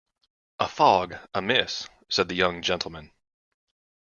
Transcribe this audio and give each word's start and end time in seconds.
"A 0.59 0.67
fog, 0.67 1.13
miss," 1.39 1.87
said 2.09 2.27
the 2.27 2.33
young 2.33 2.63
gentleman. 2.63 3.11